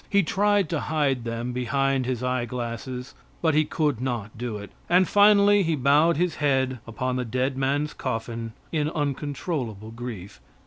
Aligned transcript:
He 0.09 0.23
tried 0.23 0.67
to 0.69 0.79
hide 0.79 1.25
them 1.25 1.51
behind 1.51 2.07
his 2.07 2.23
eye 2.23 2.45
glasses, 2.45 3.13
but 3.39 3.53
he 3.53 3.65
could 3.65 4.01
not 4.01 4.35
do 4.35 4.57
it, 4.57 4.71
and 4.89 5.07
finally 5.07 5.61
he 5.61 5.75
bowed 5.75 6.17
his 6.17 6.37
head 6.37 6.79
upon 6.87 7.17
the 7.17 7.23
dead 7.23 7.55
man's 7.55 7.93
coffin 7.93 8.53
in 8.71 8.89
uncontrollable 8.89 9.91
grief. 9.91 10.41